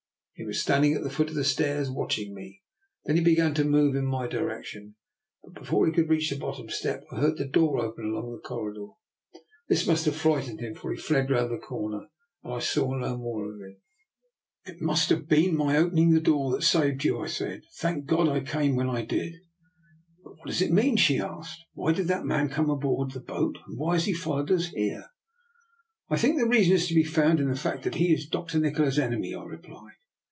[0.33, 2.63] He was standing at the foot of the stairs watching me.
[3.05, 4.95] Then he began to move in my direction;
[5.43, 8.31] but before he could reach the bot tom step I heard a door open along
[8.31, 8.91] the cor ridor.
[9.69, 12.07] This must have frightened him, for he fled round the corner,
[12.43, 13.81] and I saw no more of him.""
[14.65, 18.27] It must have been my opening the door that saved you," I said." Thank God
[18.27, 19.35] I came when I did!"
[19.79, 23.11] '* But what does it mean?" she asked." Why did that man come on board
[23.11, 25.05] the boat, and why has he followed us here?
[26.09, 28.57] ""I think the reason is to be found in the fact that he is Dr.
[28.59, 29.97] Nikola's enemy," I replied.